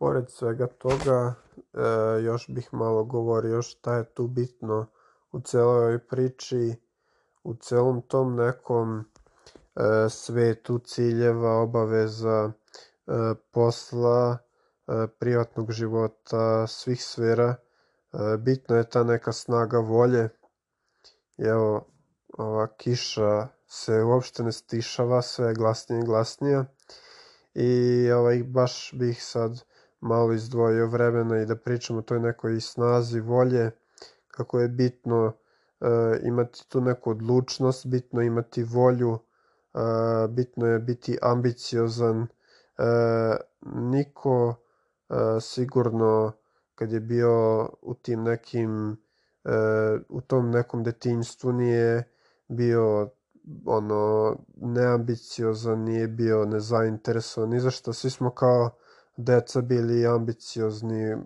Pored 0.00 0.30
svega 0.30 0.66
toga, 0.66 1.34
e, 1.56 2.22
još 2.22 2.46
bih 2.48 2.68
malo 2.72 3.04
govorio 3.04 3.62
šta 3.62 3.96
je 3.96 4.04
tu 4.04 4.26
bitno 4.26 4.86
u 5.32 5.40
celoj 5.40 5.78
ovoj 5.78 5.98
priči, 5.98 6.74
u 7.44 7.54
celom 7.54 8.02
tom 8.02 8.36
nekom 8.36 8.98
e, 9.00 9.04
svetu 10.08 10.78
ciljeva, 10.78 11.50
obaveza, 11.50 12.52
e, 13.06 13.12
posla, 13.50 14.38
privatnog 15.18 15.70
života, 15.72 16.66
svih 16.66 17.04
sfera. 17.04 17.54
Bitno 18.38 18.76
je 18.76 18.88
ta 18.90 19.04
neka 19.04 19.32
snaga 19.32 19.78
volje, 19.78 20.28
evo, 21.38 21.86
ova 22.38 22.66
kiša 22.66 23.48
se 23.66 24.02
uopšte 24.02 24.42
ne 24.42 24.52
stišava, 24.52 25.22
sve 25.22 25.48
je 25.48 25.54
glasnije 25.54 26.00
i 26.00 26.04
glasnije. 26.04 26.64
I 27.54 28.10
ovaj, 28.12 28.42
baš 28.42 28.90
bih 28.94 29.24
sad 29.24 29.69
malo 30.00 30.32
izdvojio 30.32 30.86
vremena 30.86 31.42
i 31.42 31.46
da 31.46 31.56
pričam 31.56 31.96
o 31.96 32.02
toj 32.02 32.20
nekoj 32.20 32.60
snazi 32.60 33.20
volje, 33.20 33.70
kako 34.28 34.60
je 34.60 34.68
bitno 34.68 35.32
imati 36.22 36.68
tu 36.68 36.80
neku 36.80 37.10
odlučnost, 37.10 37.86
bitno 37.86 38.22
imati 38.22 38.62
volju, 38.62 39.18
bitno 40.28 40.66
je 40.66 40.78
biti 40.78 41.18
ambiciozan. 41.22 42.26
Niko 43.62 44.54
sigurno 45.40 46.32
kad 46.74 46.92
je 46.92 47.00
bio 47.00 47.62
u 47.82 47.94
tim 47.94 48.22
nekim 48.22 48.96
u 50.08 50.20
tom 50.20 50.50
nekom 50.50 50.84
detinjstvu 50.84 51.52
nije 51.52 52.04
bio 52.48 53.10
ono 53.66 54.36
neambiciozan, 54.56 55.78
nije 55.78 56.08
bio 56.08 56.44
nezainteresovan 56.44 57.50
ni 57.50 57.60
za 57.60 57.70
što. 57.70 57.92
Svi 57.92 58.10
smo 58.10 58.30
kao 58.30 58.70
deca 59.24 59.60
bili 59.60 60.06
ambiciozni, 60.06 61.16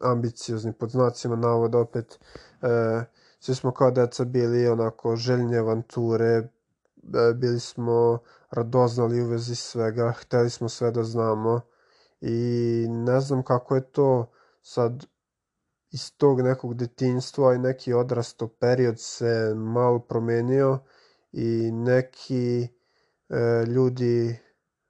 ambiciozni 0.00 0.72
pod 0.72 0.90
znacima 0.90 1.36
navoda 1.36 1.78
opet. 1.78 2.18
E, 2.62 3.04
svi 3.40 3.54
smo 3.54 3.72
kao 3.72 3.90
deca 3.90 4.24
bili 4.24 4.68
onako 4.68 5.16
željni 5.16 5.58
avanture, 5.58 6.26
e, 6.26 6.48
bili 7.34 7.60
smo 7.60 8.18
radoznali 8.50 9.22
u 9.22 9.26
vezi 9.26 9.54
svega, 9.54 10.12
hteli 10.12 10.50
smo 10.50 10.68
sve 10.68 10.90
da 10.90 11.02
znamo 11.02 11.60
i 12.20 12.86
ne 12.88 13.20
znam 13.20 13.42
kako 13.42 13.74
je 13.74 13.82
to 13.82 14.30
sad 14.62 15.06
iz 15.90 16.12
tog 16.16 16.40
nekog 16.40 16.74
detinjstva 16.74 17.54
i 17.54 17.58
neki 17.58 17.92
odrasto 17.92 18.48
period 18.48 18.94
se 18.98 19.54
malo 19.56 19.98
promenio 19.98 20.78
i 21.32 21.70
neki 21.72 22.68
e, 23.28 23.64
ljudi, 23.66 24.38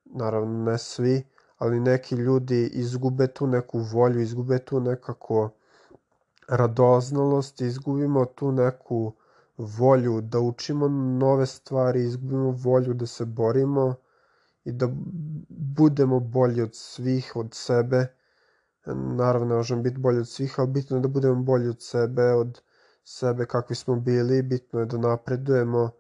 naravno 0.05 0.71
ne 0.71 0.79
svi, 0.79 1.27
ali 1.59 1.81
neki 1.81 2.15
ljudi 2.15 2.67
izgube 2.67 3.27
tu 3.27 3.47
neku 3.47 3.79
volju, 3.79 4.21
izgube 4.21 4.59
tu 4.59 4.81
nekako 4.81 5.51
radoznalost, 6.49 7.61
izgubimo 7.61 8.25
tu 8.25 8.53
neku 8.53 9.13
volju 9.59 10.21
da 10.21 10.39
učimo 10.41 10.89
nove 10.89 11.47
stvari, 11.47 12.05
izgubimo 12.05 12.51
volju 12.51 12.95
da 12.95 13.07
se 13.07 13.25
borimo 13.25 13.95
i 14.65 14.73
da 14.73 14.89
budemo 15.49 16.21
bolji 16.21 16.63
od 16.63 16.71
svih, 16.75 17.33
od 17.37 17.55
sebe. 17.55 18.07
Naravno, 18.87 19.49
ne 19.49 19.55
možemo 19.55 19.83
biti 19.83 19.99
bolji 19.99 20.19
od 20.19 20.29
svih, 20.29 20.55
ali 20.59 20.69
bitno 20.69 20.97
je 20.97 21.01
da 21.01 21.09
budemo 21.09 21.43
bolji 21.43 21.69
od 21.69 21.83
sebe, 21.83 22.23
od 22.23 22.61
sebe 23.05 23.47
kakvi 23.47 23.77
smo 23.77 23.97
bili, 23.97 24.43
bitno 24.43 24.81
je 24.81 24.87
da 24.87 24.99
napredujemo 24.99 25.91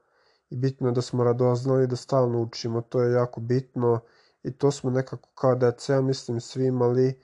i 0.51 0.57
bitno 0.57 0.89
je 0.89 0.93
da 0.93 1.03
smo 1.03 1.25
radoznali, 1.25 1.87
da 1.87 1.97
stalno 1.97 2.43
učimo, 2.43 2.81
to 2.81 3.03
je 3.03 3.13
jako 3.13 3.41
bitno 3.41 4.01
i 4.45 4.53
to 4.59 4.71
smo 4.71 4.91
nekako 4.91 5.29
kao 5.35 5.55
deca, 5.55 5.95
ja 5.95 6.01
mislim, 6.01 6.41
svi 6.41 6.67
imali 6.67 7.21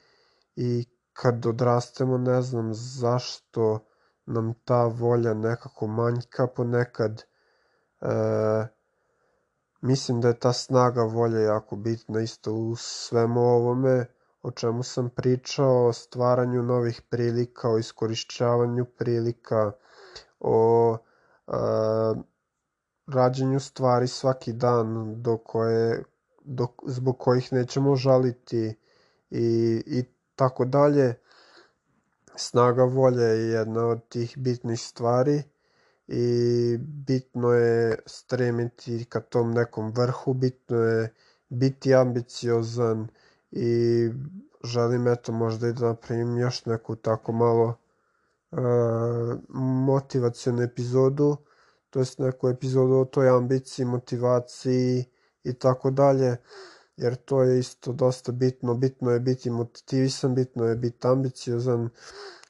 i 0.57 0.85
kad 1.13 1.47
odrastemo 1.47 2.19
ne 2.19 2.43
znam 2.43 2.75
zašto 2.75 3.79
nam 4.27 4.55
ta 4.65 4.85
volja 4.87 5.35
nekako 5.35 5.87
manjka 5.87 6.47
ponekad. 6.47 7.23
E, 8.01 8.07
mislim 9.81 10.21
da 10.21 10.29
je 10.29 10.39
ta 10.39 10.53
snaga 10.53 11.03
volje 11.03 11.43
jako 11.43 11.77
bitna 11.77 12.21
isto 12.21 12.53
u 12.53 12.77
svemu 12.77 13.41
ovome 13.41 14.07
o 14.43 14.51
čemu 14.51 14.83
sam 14.83 15.11
pričao, 15.11 15.87
o 15.87 15.93
stvaranju 15.93 16.63
novih 16.63 17.03
prilika, 17.11 17.71
o 17.71 17.79
iskorišćavanju 17.79 18.85
prilika, 18.85 19.73
o 20.41 20.97
e, 21.49 21.53
rađenju 23.07 23.61
stvari 23.61 24.09
svaki 24.09 24.53
dan 24.53 25.15
do 25.23 25.37
koje, 25.37 26.05
do, 26.51 26.67
zbog 26.87 27.19
kojih 27.19 27.53
nećemo 27.53 27.97
žaliti 27.97 28.75
i, 29.31 29.83
i 29.87 30.05
tako 30.37 30.65
dalje. 30.65 31.15
Snaga 32.37 32.85
volje 32.85 33.23
je 33.23 33.51
jedna 33.51 33.87
od 33.87 34.09
tih 34.09 34.39
bitnih 34.39 34.81
stvari 34.81 35.43
i 36.09 36.79
bitno 36.79 37.53
je 37.53 37.99
stremiti 38.07 39.05
ka 39.05 39.21
tom 39.21 39.53
nekom 39.53 39.93
vrhu, 39.93 40.35
bitno 40.35 40.77
je 40.77 41.15
biti 41.49 41.95
ambiciozan 41.95 43.09
i 43.51 44.09
želim 44.65 45.09
eto 45.09 45.33
možda 45.33 45.69
i 45.69 45.73
da 45.73 45.87
napravim 45.87 46.39
još 46.39 46.65
neku 46.67 46.97
tako 46.97 47.33
malo 47.33 47.79
uh, 48.51 48.59
motivacijonu 49.59 50.63
epizodu, 50.63 51.37
to 51.91 51.99
jest 51.99 52.19
neku 52.19 52.49
epizodu 52.49 52.95
o 52.95 53.05
toj 53.05 53.29
ambiciji, 53.29 53.87
motivaciji 53.87 55.05
i 55.45 55.55
tako 55.55 55.91
dalje 55.91 56.37
jer 57.01 57.15
to 57.17 57.43
je 57.43 57.59
isto 57.59 57.93
dosta 57.93 58.33
bitno. 58.33 58.75
Bitno 58.75 59.11
je 59.11 59.21
biti 59.21 59.51
motivisan, 59.51 60.35
bitno 60.35 60.65
je 60.65 60.77
biti 60.77 61.07
ambiciozan, 61.07 61.89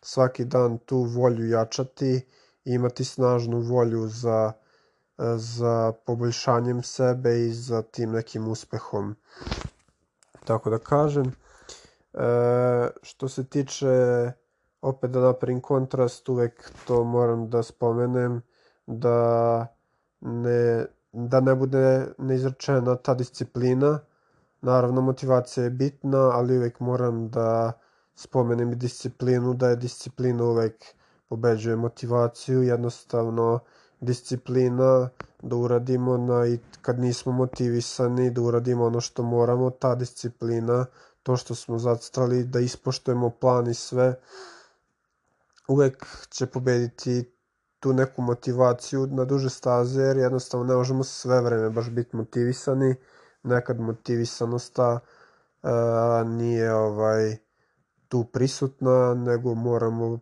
svaki 0.02 0.44
dan 0.44 0.78
tu 0.78 1.02
volju 1.02 1.48
jačati, 1.48 2.26
imati 2.64 3.04
snažnu 3.04 3.60
volju 3.60 4.08
za, 4.08 4.52
za 5.36 5.92
poboljšanjem 6.06 6.82
sebe 6.82 7.40
i 7.40 7.52
za 7.52 7.82
tim 7.82 8.10
nekim 8.10 8.48
uspehom. 8.48 9.16
Tako 10.44 10.70
da 10.70 10.78
kažem, 10.78 11.26
e, 11.26 12.88
što 13.02 13.28
se 13.28 13.44
tiče 13.44 13.86
opet 14.82 15.10
da 15.10 15.20
napravim 15.20 15.60
kontrast, 15.60 16.28
uvek 16.28 16.70
to 16.86 17.04
moram 17.04 17.50
da 17.50 17.62
spomenem 17.62 18.42
da 18.86 19.66
ne, 20.20 20.86
da 21.12 21.40
ne 21.40 21.54
bude 21.54 22.08
neizrečena 22.18 22.96
ta 22.96 23.14
disciplina, 23.14 23.98
Naravno, 24.62 25.00
motivacija 25.00 25.64
je 25.64 25.70
bitna, 25.70 26.18
ali 26.18 26.58
uvek 26.58 26.80
moram 26.80 27.28
da 27.28 27.72
spomenem 28.14 28.72
i 28.72 28.76
disciplinu, 28.76 29.54
da 29.54 29.68
je 29.68 29.76
disciplina 29.76 30.44
uvek 30.44 30.84
pobeđuje 31.28 31.76
motivaciju, 31.76 32.62
jednostavno 32.62 33.58
disciplina 34.00 35.08
da 35.42 35.56
uradimo 35.56 36.16
na, 36.16 36.46
i 36.46 36.58
kad 36.82 36.98
nismo 37.00 37.32
motivisani 37.32 38.30
da 38.30 38.40
uradimo 38.42 38.84
ono 38.84 39.00
što 39.00 39.22
moramo, 39.22 39.70
ta 39.70 39.94
disciplina, 39.94 40.86
to 41.22 41.36
što 41.36 41.54
smo 41.54 41.78
zacrtali, 41.78 42.44
da 42.44 42.60
ispoštujemo 42.60 43.30
plan 43.30 43.70
i 43.70 43.74
sve, 43.74 44.14
uvek 45.68 46.06
će 46.30 46.46
pobediti 46.46 47.32
tu 47.80 47.92
neku 47.92 48.22
motivaciju 48.22 49.06
na 49.06 49.24
duže 49.24 49.50
staze, 49.50 50.02
jer 50.02 50.16
jednostavno 50.16 50.66
ne 50.66 50.74
možemo 50.74 51.04
sve 51.04 51.40
vreme 51.40 51.70
baš 51.70 51.90
biti 51.90 52.16
motivisani, 52.16 52.94
nekad 53.42 53.80
motivisanost 53.80 54.74
ta 54.74 55.00
a, 55.62 56.24
nije 56.26 56.74
ovaj 56.74 57.36
tu 58.08 58.24
prisutna, 58.24 59.14
nego 59.14 59.54
moramo 59.54 60.18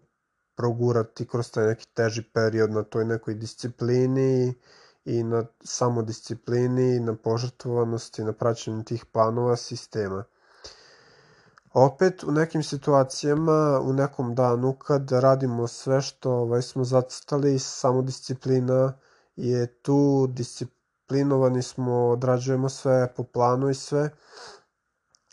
progurati 0.57 1.27
kroz 1.27 1.51
taj 1.51 1.66
neki 1.66 1.88
teži 1.94 2.23
period 2.35 2.71
na 2.71 2.83
toj 2.83 3.05
nekoj 3.05 3.35
disciplini 3.35 4.55
i 5.05 5.23
na 5.23 5.44
samodisciplini, 5.64 7.01
na 7.01 7.16
požrtvovanosti, 7.16 8.25
na 8.25 8.33
praćenju 8.33 8.85
tih 8.85 9.05
planova 9.07 9.57
sistema. 9.57 10.25
Opet 11.79 12.25
u 12.25 12.33
nekim 12.33 12.62
situacijama, 12.62 13.81
u 13.83 13.93
nekom 13.93 14.35
danu 14.35 14.73
kad 14.73 15.11
radimo 15.12 15.67
sve 15.67 16.01
što 16.01 16.33
ovaj, 16.33 16.62
smo 16.62 16.85
zacrtali, 16.85 17.59
samodisciplina 17.59 18.93
je 19.37 19.67
tu, 19.67 20.27
disciplinovani 20.31 21.62
smo, 21.62 22.09
odrađujemo 22.09 22.69
sve 22.69 23.12
po 23.17 23.25
planu 23.25 23.69
i 23.69 23.75
sve, 23.75 24.11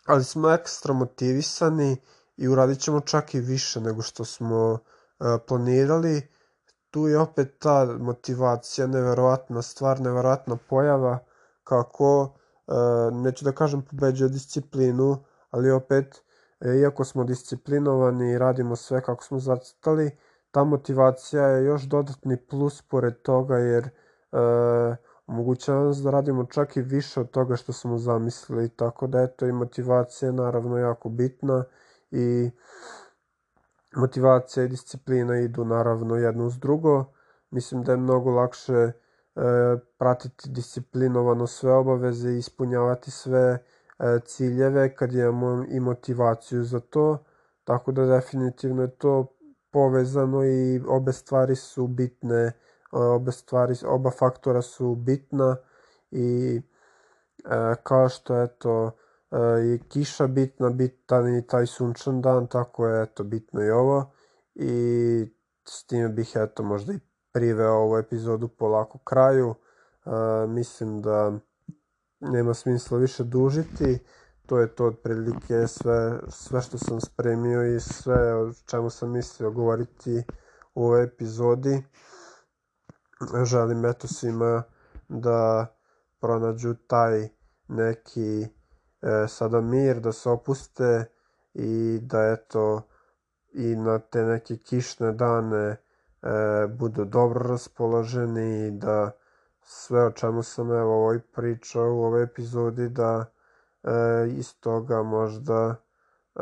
ali 0.06 0.24
smo 0.24 0.50
ekstra 0.50 0.94
motivisani 0.94 1.98
i 2.38 2.48
uradit 2.48 2.80
ćemo 2.80 3.00
čak 3.00 3.34
i 3.34 3.40
više 3.40 3.82
nego 3.82 4.02
što 4.02 4.26
smo 4.26 4.72
uh, 4.72 4.80
planirali. 5.48 6.28
Tu 6.90 7.08
je 7.08 7.20
opet 7.20 7.60
ta 7.60 7.86
motivacija, 8.00 8.88
neverovatna 8.88 9.62
stvar, 9.62 10.02
neverovatna 10.02 10.58
pojava, 10.70 11.20
kako, 11.64 12.22
uh, 12.68 13.14
neću 13.14 13.46
da 13.46 13.52
kažem 13.52 13.82
pobeđuje 13.82 14.30
disciplinu, 14.30 15.24
ali 15.52 15.72
opet, 15.72 16.16
e, 16.16 16.25
iako 16.74 17.04
smo 17.04 17.24
disciplinovani 17.24 18.32
i 18.32 18.38
radimo 18.38 18.76
sve 18.76 19.02
kako 19.02 19.24
smo 19.24 19.40
zacrtali, 19.40 20.12
ta 20.52 20.64
motivacija 20.64 21.48
je 21.48 21.66
još 21.66 21.84
dodatni 21.84 22.38
plus 22.38 22.82
pored 22.82 23.22
toga, 23.22 23.58
jer 23.58 23.84
uh, 24.32 24.96
omogućava 25.28 25.84
nas 25.84 25.98
da 25.98 26.12
radimo 26.12 26.46
čak 26.46 26.78
i 26.78 26.82
više 26.82 27.20
od 27.20 27.30
toga 27.30 27.56
što 27.56 27.74
smo 27.74 27.98
zamislili, 27.98 28.70
tako 28.70 29.08
da 29.08 29.22
eto 29.22 29.46
i 29.46 29.52
motivacija 29.52 30.30
je 30.30 30.34
naravno 30.34 30.78
jako 30.78 31.10
bitna 31.10 31.64
i 32.12 32.52
motivacija 33.96 34.64
i 34.64 34.68
disciplina 34.68 35.40
idu 35.40 35.66
naravno 35.66 36.16
jedno 36.16 36.46
uz 36.46 36.60
drugo. 36.60 37.06
Mislim 37.52 37.84
da 37.84 37.92
je 37.92 37.98
mnogo 37.98 38.32
lakše 38.32 38.74
e, 38.74 38.92
pratiti 39.98 40.50
disciplinovano 40.50 41.48
sve 41.48 41.74
obaveze 41.74 42.30
i 42.30 42.38
ispunjavati 42.38 43.12
sve 43.12 43.40
e, 43.40 43.60
ciljeve 44.26 44.96
kad 44.96 45.14
imamo 45.14 45.66
i 45.70 45.80
motivaciju 45.80 46.64
za 46.64 46.80
to, 46.80 47.24
tako 47.64 47.92
da 47.92 48.06
definitivno 48.06 48.82
je 48.82 48.96
to 48.96 49.36
povezano 49.72 50.46
i 50.46 50.82
obe 50.88 51.14
stvari 51.14 51.56
su 51.56 51.88
bitne 51.88 52.52
obe 52.92 53.32
stvari, 53.32 53.74
oba 53.86 54.12
faktora 54.12 54.62
su 54.62 54.96
bitna 54.96 55.58
i 56.12 56.62
e, 57.46 57.76
kao 57.84 58.10
što 58.10 58.36
je 58.36 58.48
to 58.48 58.92
e, 59.32 59.38
je 59.40 59.80
kiša 59.90 60.28
bitna, 60.28 60.70
bitan 60.70 61.36
i 61.36 61.48
taj 61.48 61.66
sunčan 61.66 62.22
dan, 62.22 62.48
tako 62.48 62.88
je 62.88 63.04
eto 63.04 63.24
bitno 63.24 63.64
i 63.64 63.70
ovo 63.70 64.12
i 64.56 65.26
s 65.68 65.86
time 65.86 66.10
bih 66.10 66.32
eto 66.36 66.64
možda 66.64 66.94
i 66.94 67.00
priveo 67.32 67.74
ovu 67.74 67.98
epizodu 67.98 68.48
polako 68.48 68.98
kraju. 68.98 69.56
Mislim 70.48 71.02
da 71.02 71.34
nema 72.20 72.54
smisla 72.54 72.98
više 72.98 73.24
dužiti. 73.24 74.00
To 74.46 74.60
je 74.60 74.76
to 74.76 74.86
otprilike 74.86 75.68
sve, 75.68 76.20
sve 76.30 76.62
što 76.62 76.78
sam 76.78 77.02
spremio 77.02 77.76
i 77.76 77.80
sve 77.80 78.36
o 78.36 78.54
čemu 78.66 78.90
sam 78.90 79.12
mislio 79.12 79.52
govoriti 79.52 80.24
u 80.76 80.86
ovoj 80.86 81.04
epizodi. 81.04 81.84
Želim 83.44 83.86
eto 83.86 84.08
svima 84.08 84.64
da 85.08 85.68
pronađu 86.20 86.74
taj 86.88 87.30
neki 87.68 88.42
e, 88.42 88.48
sada 89.28 89.62
mir, 89.62 90.00
da 90.00 90.12
se 90.12 90.30
opuste 90.30 91.06
i 91.54 92.00
da 92.02 92.24
eto 92.24 92.82
i 93.54 93.76
na 93.76 94.00
te 94.00 94.24
neke 94.24 94.58
kišne 94.58 95.12
dane 95.12 95.66
e, 95.68 95.78
budu 96.68 97.06
dobro 97.06 97.50
raspoloženi 97.50 98.68
i 98.68 98.72
da 98.72 99.12
sve 99.66 100.06
o 100.06 100.12
čemu 100.12 100.44
sam 100.44 100.72
evo 100.72 100.96
ovoj 100.96 101.20
pričao 101.20 101.94
u 101.96 102.04
ovoj 102.04 102.24
epizodi 102.24 102.90
da 102.90 103.26
e, 103.84 103.90
iz 104.28 104.56
toga 104.60 105.04
možda 105.04 105.76
e, 106.36 106.42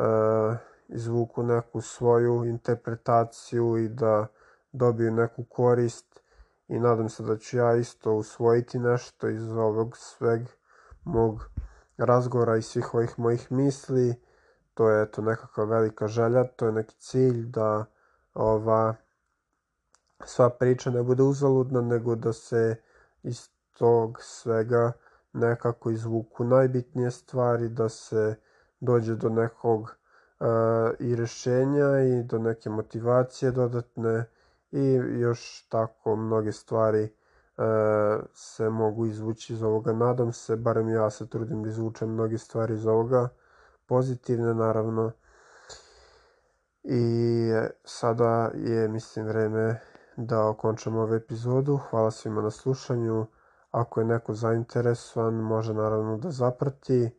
izvuku 0.88 1.42
neku 1.42 1.80
svoju 1.80 2.44
interpretaciju 2.44 3.76
i 3.76 3.88
da 3.88 4.26
dobiju 4.72 5.10
neku 5.10 5.44
korist 5.44 6.20
i 6.68 6.78
nadam 6.78 7.08
se 7.08 7.22
da 7.22 7.36
ću 7.36 7.56
ja 7.56 7.76
isto 7.76 8.12
usvojiti 8.12 8.78
nešto 8.78 9.28
iz 9.28 9.52
ovog 9.52 9.96
sveg 9.96 10.42
mog 11.04 11.48
razgovora 11.96 12.56
i 12.56 12.62
svih 12.62 12.94
ovih 12.94 13.18
mojih 13.18 13.52
misli. 13.52 14.14
To 14.74 14.90
je 14.90 15.02
eto 15.02 15.22
nekakva 15.22 15.64
velika 15.64 16.08
želja, 16.08 16.44
to 16.44 16.66
je 16.66 16.72
neki 16.72 16.96
cilj 16.98 17.46
da 17.46 17.84
ova 18.34 18.94
sva 20.24 20.50
priča 20.50 20.90
ne 20.90 21.02
bude 21.02 21.22
uzaludna, 21.22 21.80
nego 21.80 22.14
da 22.14 22.32
se 22.32 22.76
iz 23.24 23.48
tog 23.78 24.18
svega 24.20 24.92
nekako 25.32 25.90
izvuku 25.90 26.44
najbitnije 26.44 27.10
stvari, 27.10 27.68
da 27.68 27.88
se 27.88 28.36
dođe 28.80 29.14
do 29.14 29.28
nekog 29.28 29.80
uh, 29.82 30.46
i 30.98 31.16
rešenja 31.16 32.00
i 32.00 32.22
do 32.22 32.38
neke 32.38 32.70
motivacije 32.70 33.50
dodatne 33.50 34.24
i 34.72 34.92
još 35.18 35.66
tako 35.68 36.16
mnoge 36.16 36.52
stvari 36.52 37.02
uh, 37.56 37.64
se 38.34 38.70
mogu 38.70 39.06
izvući 39.06 39.52
iz 39.52 39.62
ovoga. 39.62 39.92
Nadam 39.92 40.32
se, 40.32 40.56
barem 40.56 40.88
ja 40.88 41.10
se 41.10 41.26
trudim 41.26 41.62
da 41.62 41.68
izvučem 41.68 42.10
mnoge 42.10 42.38
stvari 42.38 42.74
iz 42.74 42.86
ovoga, 42.86 43.28
pozitivne 43.86 44.54
naravno. 44.54 45.12
I 46.82 47.48
sada 47.84 48.50
je, 48.54 48.88
mislim, 48.88 49.26
vreme 49.26 49.80
da 50.16 50.48
okončamo 50.48 51.00
ovu 51.00 51.14
epizodu. 51.14 51.76
Hvala 51.90 52.10
svima 52.10 52.42
na 52.42 52.50
slušanju. 52.50 53.26
Ako 53.70 54.00
je 54.00 54.06
neko 54.06 54.34
zainteresovan, 54.34 55.34
može 55.34 55.74
naravno 55.74 56.16
da 56.16 56.30
zaprati. 56.30 57.02
E, 57.04 57.10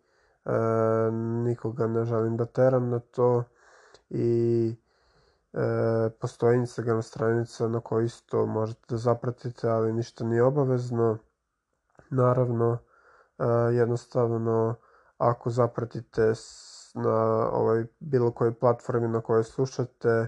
nikoga 1.44 1.88
ne 1.88 2.06
želim 2.06 2.38
da 2.38 2.46
teram 2.46 2.90
na 2.90 3.00
to. 3.00 3.44
I 4.10 4.76
e, 5.54 5.60
postoji 6.20 6.58
Instagram 6.58 7.02
stranica 7.02 7.68
na 7.68 7.80
kojoj 7.80 8.06
isto 8.06 8.46
možete 8.46 8.82
da 8.90 8.98
zapratite, 8.98 9.70
ali 9.70 9.94
ništa 9.94 10.24
nije 10.24 10.44
obavezno. 10.44 11.18
Naravno, 12.10 12.78
e, 13.40 13.46
jednostavno, 13.74 14.76
ako 15.18 15.50
zapratite 15.50 16.34
na 16.94 17.50
ovaj 17.52 17.86
bilo 18.00 18.32
kojoj 18.32 18.54
platformi 18.54 19.08
na 19.08 19.22
kojoj 19.22 19.44
slušate, 19.44 20.28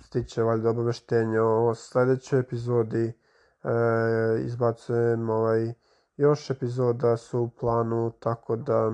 stiće 0.00 0.42
valjda 0.42 0.70
obaveštenje 0.70 1.40
o 1.40 1.74
sledećoj 1.74 2.40
epizodi. 2.40 3.12
E, 3.64 3.70
izbacujem 4.40 5.30
ovaj 5.30 5.72
još 6.16 6.50
epizoda 6.50 7.16
su 7.16 7.40
u 7.40 7.50
planu, 7.50 8.12
tako 8.20 8.56
da 8.56 8.92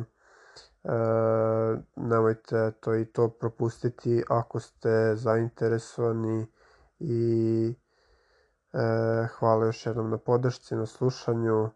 e, 0.84 0.92
nemojte 1.96 2.72
to 2.80 2.94
i 2.94 3.04
to 3.04 3.28
propustiti 3.28 4.24
ako 4.28 4.60
ste 4.60 5.12
zainteresovani 5.16 6.46
i 6.98 7.74
e, 8.72 8.78
hvala 9.38 9.66
još 9.66 9.86
jednom 9.86 10.10
na 10.10 10.18
podršci, 10.18 10.76
na 10.76 10.86
slušanju. 10.86 11.64
E, 11.64 11.70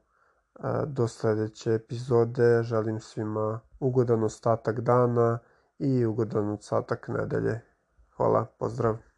do 0.86 1.08
sledeće 1.08 1.74
epizode 1.74 2.62
želim 2.62 3.00
svima 3.00 3.60
ugodan 3.80 4.24
ostatak 4.24 4.80
dana 4.80 5.38
i 5.78 6.06
ugodan 6.06 6.48
ostatak 6.48 7.08
nedelje. 7.08 7.65
Hvala, 8.16 8.44
pozdrav. 8.58 9.15